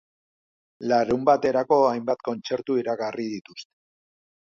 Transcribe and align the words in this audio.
Larunbaterako 0.91 1.77
hainbat 1.89 2.23
kontzertu 2.29 2.79
iragarri 2.85 3.27
dituzte. 3.35 3.71